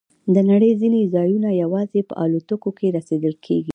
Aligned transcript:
د 0.33 0.35
نړۍ 0.49 0.71
ځینې 0.81 1.01
ځایونه 1.15 1.49
یوازې 1.63 2.01
په 2.09 2.13
الوتکو 2.23 2.69
کې 2.77 2.93
رسیدل 2.97 3.33
کېږي. 3.45 3.69